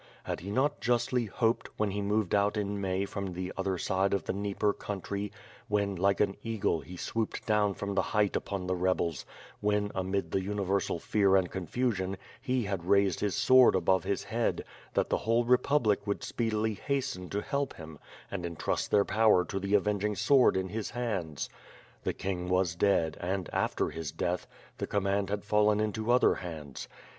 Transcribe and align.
Had 0.23 0.39
he 0.39 0.49
not 0.49 0.81
justly 0.81 1.25
hoped, 1.27 1.69
when 1.77 1.91
he 1.91 2.01
moved 2.01 2.33
out 2.33 2.57
in 2.57 2.81
May 2.81 3.05
from 3.05 3.33
the 3.33 3.53
other 3.55 3.77
side 3.77 4.15
of 4.15 4.23
the 4.23 4.33
Dnieper 4.33 4.73
country, 4.73 5.31
when, 5.67 5.95
like 5.95 6.19
an 6.19 6.35
eagle, 6.41 6.79
he 6.79 6.97
swooped 6.97 7.45
down 7.45 7.75
from 7.75 7.93
the 7.93 8.01
height 8.01 8.35
upon 8.35 8.65
the 8.65 8.75
rebels; 8.75 9.27
when, 9.59 9.91
amid 9.93 10.31
the 10.31 10.41
universal 10.41 10.97
fear 10.97 11.35
and 11.35 11.51
confusion, 11.51 12.17
he 12.41 12.63
had 12.63 12.85
raised 12.85 13.19
his 13.19 13.35
sword 13.35 13.75
above 13.75 14.03
his 14.03 14.23
head, 14.23 14.65
that 14.95 15.07
the 15.09 15.17
whole 15.19 15.43
republic 15.45 16.07
would 16.07 16.23
speedily 16.23 16.73
hasten 16.73 17.29
to 17.29 17.39
help 17.43 17.75
him 17.75 17.99
and 18.31 18.43
entrust 18.43 18.89
their 18.89 19.05
power 19.05 19.45
to 19.45 19.59
the 19.59 19.75
avenging 19.75 20.15
sword 20.15 20.57
in 20.57 20.69
his 20.69 20.89
hands. 20.89 21.47
The 22.01 22.13
king 22.13 22.49
was 22.49 22.73
dead 22.73 23.17
and, 23.19 23.47
after 23.53 23.91
his 23.91 24.11
death, 24.11 24.47
the 24.79 24.87
command 24.87 25.29
had 25.29 25.43
fallen 25.45 25.79
into 25.79 26.11
other 26.11 26.33
hands. 26.41 26.87